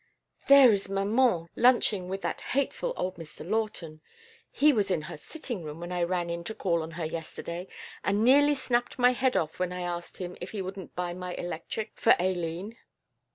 "There 0.47 0.73
is 0.73 0.89
maman 0.89 1.45
lunching 1.55 2.09
with 2.09 2.23
that 2.23 2.41
hateful 2.41 2.91
old 2.97 3.17
Mr. 3.17 3.47
Lawton. 3.47 4.01
He 4.49 4.73
was 4.73 4.89
in 4.89 5.03
her 5.03 5.15
sitting 5.15 5.61
room 5.61 5.79
when 5.79 5.91
I 5.91 6.01
ran 6.01 6.27
in 6.31 6.43
to 6.45 6.55
call 6.55 6.81
on 6.81 6.89
her 6.97 7.05
yesterday, 7.05 7.67
and 8.03 8.23
nearly 8.23 8.55
snapped 8.55 8.97
my 8.97 9.11
head 9.11 9.37
off 9.37 9.59
when 9.59 9.71
I 9.71 9.81
asked 9.81 10.17
him 10.17 10.37
if 10.41 10.49
he 10.49 10.61
wouldn't 10.63 10.95
buy 10.95 11.13
my 11.13 11.35
electric 11.35 11.99
for 11.99 12.15
Aileen. 12.19 12.79